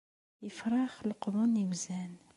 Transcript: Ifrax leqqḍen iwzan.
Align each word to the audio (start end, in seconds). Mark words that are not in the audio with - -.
Ifrax 0.47 0.95
leqqḍen 1.09 1.53
iwzan. 1.63 2.13